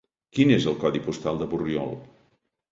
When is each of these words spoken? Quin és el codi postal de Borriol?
Quin 0.37 0.53
és 0.55 0.65
el 0.71 0.77
codi 0.85 1.03
postal 1.09 1.39
de 1.43 1.51
Borriol? 1.55 1.97